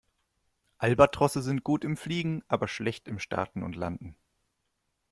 [0.79, 4.15] Albatrosse sind gut im Fliegen, aber schlecht im Starten und Landen.